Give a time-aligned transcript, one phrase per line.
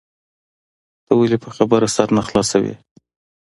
[1.05, 2.75] ته ولي په خبره سر نه خلاصوې؟